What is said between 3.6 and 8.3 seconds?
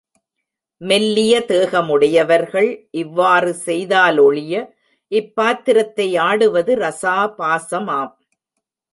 செய்தாலொழிய இப்பாத்திரத்தை ஆடுவது ரசாபாசமாம்.